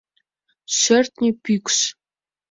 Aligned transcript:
ШӦРТНЬӦ 0.77 1.31
ПӰКШ 1.43 1.77